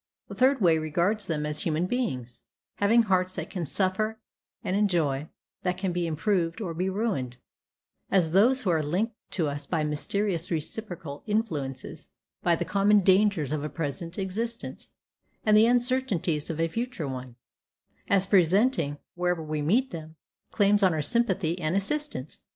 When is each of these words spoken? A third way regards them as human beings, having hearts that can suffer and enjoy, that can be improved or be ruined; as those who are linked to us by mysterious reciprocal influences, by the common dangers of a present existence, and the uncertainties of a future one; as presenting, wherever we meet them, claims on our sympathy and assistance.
A 0.31 0.33
third 0.33 0.61
way 0.61 0.79
regards 0.79 1.27
them 1.27 1.45
as 1.45 1.59
human 1.59 1.85
beings, 1.85 2.41
having 2.77 3.03
hearts 3.03 3.35
that 3.35 3.51
can 3.51 3.67
suffer 3.67 4.17
and 4.63 4.75
enjoy, 4.75 5.29
that 5.61 5.77
can 5.77 5.91
be 5.93 6.07
improved 6.07 6.59
or 6.59 6.73
be 6.73 6.89
ruined; 6.89 7.37
as 8.09 8.31
those 8.31 8.63
who 8.63 8.71
are 8.71 8.81
linked 8.81 9.13
to 9.29 9.47
us 9.47 9.67
by 9.67 9.83
mysterious 9.83 10.49
reciprocal 10.49 11.21
influences, 11.27 12.09
by 12.41 12.55
the 12.55 12.65
common 12.65 13.01
dangers 13.01 13.51
of 13.51 13.63
a 13.63 13.69
present 13.69 14.17
existence, 14.17 14.87
and 15.45 15.55
the 15.55 15.67
uncertainties 15.67 16.49
of 16.49 16.59
a 16.59 16.67
future 16.67 17.07
one; 17.07 17.35
as 18.07 18.25
presenting, 18.25 18.97
wherever 19.13 19.43
we 19.43 19.61
meet 19.61 19.91
them, 19.91 20.15
claims 20.49 20.81
on 20.81 20.95
our 20.95 21.03
sympathy 21.03 21.59
and 21.59 21.75
assistance. 21.75 22.39